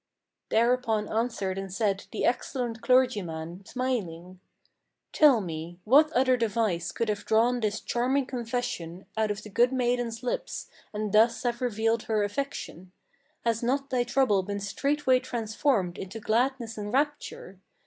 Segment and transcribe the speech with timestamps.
[0.49, 4.39] Thereupon answered and said the excellent clergyman, smiling:
[5.13, 9.71] "Tell me, what other device could have drawn this charming confession Out of the good
[9.71, 12.91] maiden's lips, and thus have revealed her affection?
[13.45, 17.59] Has not thy trouble been straightway transformed into gladness and rapture?